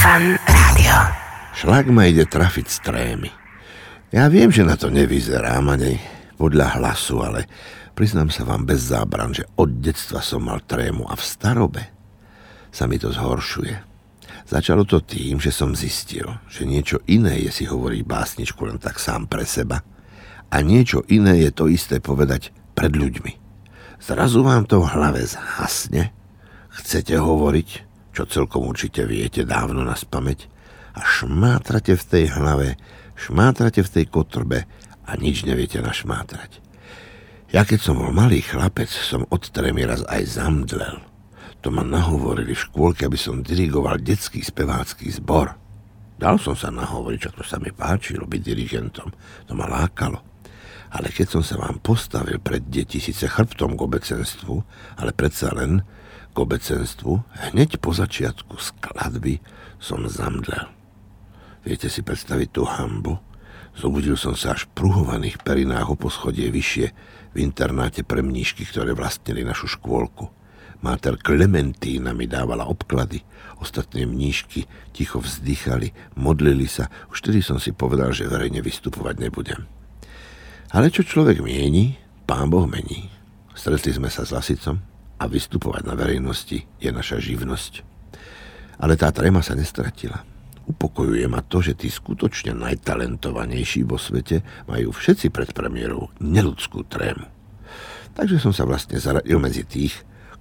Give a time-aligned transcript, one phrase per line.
[0.00, 0.96] Fan Rádio.
[1.52, 3.30] Šlak ma ide trafiť z trémy.
[4.08, 6.00] Ja viem, že na to nevyzerám ani
[6.40, 7.44] podľa hlasu, ale
[7.92, 11.84] priznám sa vám bez zábran, že od detstva som mal trému a v starobe
[12.72, 13.76] sa mi to zhoršuje.
[14.48, 18.96] Začalo to tým, že som zistil, že niečo iné je si hovoriť básničku len tak
[18.96, 19.84] sám pre seba
[20.48, 23.36] a niečo iné je to isté povedať pred ľuďmi.
[24.00, 26.08] Zrazu vám to v hlave zhasne,
[26.72, 30.40] chcete hovoriť, čo celkom určite viete dávno na spameť
[30.98, 32.74] a šmátrate v tej hlave,
[33.14, 34.66] šmátrate v tej kotrbe
[35.06, 36.62] a nič neviete našmátrať.
[37.50, 41.02] Ja keď som bol malý chlapec, som od trémy raz aj zamdlel.
[41.60, 45.58] To ma nahovorili v škôlke, aby som dirigoval detský spevácky zbor.
[46.14, 49.08] Dal som sa nahovoriť, to sa mi páčilo byť dirigentom.
[49.50, 50.22] To ma lákalo.
[50.90, 54.54] Ale keď som sa vám postavil pred deti, síce chrbtom k obecenstvu,
[54.98, 55.82] ale predsa len
[56.30, 59.42] k obecenstvu, hneď po začiatku skladby
[59.82, 60.70] som zamdlel.
[61.66, 63.20] Viete si predstaviť tú hambu?
[63.76, 66.86] Zobudil som sa až v pruhovaných perinách o poschodie vyššie
[67.32, 70.28] v internáte pre mníšky, ktoré vlastnili našu škôlku.
[70.80, 73.20] Máter Klementína mi dávala obklady,
[73.60, 74.64] ostatné mníšky
[74.96, 79.68] ticho vzdychali, modlili sa, už tedy som si povedal, že verejne vystupovať nebudem.
[80.72, 83.12] Ale čo človek mieni, pán Boh mení.
[83.52, 84.80] Stretli sme sa s Lasicom,
[85.20, 87.84] a vystupovať na verejnosti je naša živnosť.
[88.80, 90.24] Ale tá tréma sa nestratila.
[90.64, 97.28] Upokojuje ma to, že tí skutočne najtalentovanejší vo svete majú všetci pred premiérou neludskú trému.
[98.16, 99.94] Takže som sa vlastne zaradil medzi tých,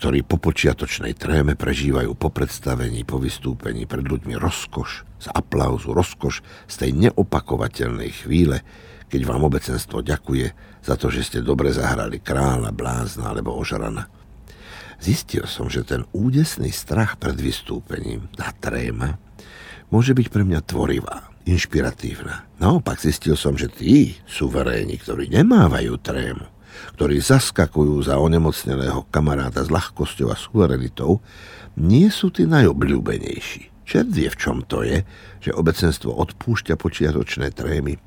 [0.00, 6.40] ktorí po počiatočnej tréme prežívajú po predstavení, po vystúpení pred ľuďmi rozkoš, z aplauzu, rozkoš
[6.66, 8.64] z tej neopakovateľnej chvíle,
[9.12, 10.46] keď vám obecenstvo ďakuje
[10.80, 14.08] za to, že ste dobre zahrali kráľa, blázna alebo ožrana.
[15.02, 19.18] Zistil som, že ten údesný strach pred vystúpením, tá tréma,
[19.90, 22.46] môže byť pre mňa tvorivá, inšpiratívna.
[22.62, 26.46] Naopak zistil som, že tí suveréni, ktorí nemávajú trému,
[26.94, 31.18] ktorí zaskakujú za onemocneného kamaráta s ľahkosťou a suverenitou,
[31.74, 33.82] nie sú tí najobľúbenejší.
[33.82, 35.02] Čert vie, v čom to je,
[35.42, 37.98] že obecenstvo odpúšťa počiatočné trémy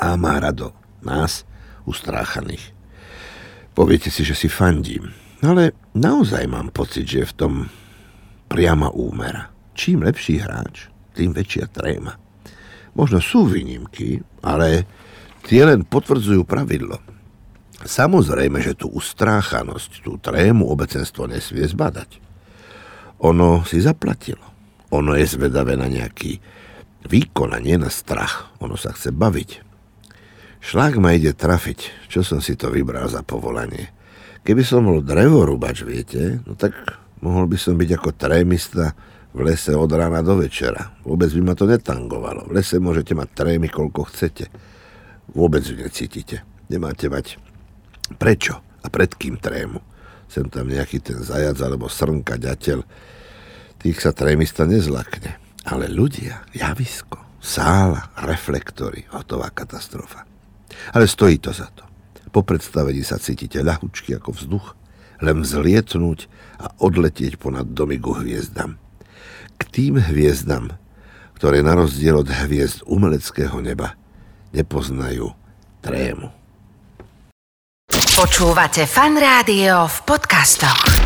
[0.00, 0.72] a má rado
[1.04, 1.44] nás,
[1.84, 2.72] ustráchaných.
[3.76, 7.54] Poviete si, že si fandím, ale naozaj mám pocit, že je v tom
[8.46, 9.50] priama úmera.
[9.74, 10.86] Čím lepší hráč,
[11.16, 12.14] tým väčšia tréma.
[12.94, 14.86] Možno sú výnimky, ale
[15.42, 17.02] tie len potvrdzujú pravidlo.
[17.82, 22.22] Samozrejme, že tú ustráchanosť, tú trému obecenstvo nesmie zbadať.
[23.26, 24.42] Ono si zaplatilo.
[24.94, 26.38] Ono je zvedavé na nejaký
[27.10, 28.54] výkon a nie na strach.
[28.62, 29.50] Ono sa chce baviť.
[30.64, 33.92] Šlak ma ide trafiť, čo som si to vybral za povolanie.
[34.44, 36.76] Keby som bol drevorúbač, viete, no tak
[37.24, 38.92] mohol by som byť ako trémista
[39.32, 41.00] v lese od rána do večera.
[41.00, 42.52] Vôbec by ma to netangovalo.
[42.52, 44.52] V lese môžete mať trémy, koľko chcete.
[45.32, 46.44] Vôbec ju necítite.
[46.68, 47.40] Nemáte mať
[48.20, 49.80] prečo a pred kým trému.
[50.28, 52.84] Sem tam nejaký ten zajac alebo srnka, ďateľ.
[53.80, 55.40] Tých sa trémista nezlakne.
[55.64, 60.28] Ale ľudia, javisko, sála, reflektory, hotová katastrofa.
[60.92, 61.93] Ale stojí to za to.
[62.34, 64.66] Po predstavení sa cítite ľahučky ako vzduch,
[65.22, 66.26] len vzlietnúť
[66.58, 68.74] a odletieť ponad domy ku hviezdam.
[69.54, 70.74] K tým hviezdam,
[71.38, 73.94] ktoré na rozdiel od hviezd umeleckého neba
[74.50, 75.30] nepoznajú
[75.78, 76.34] trému.
[78.18, 81.03] Počúvate fan rádio v podcastoch.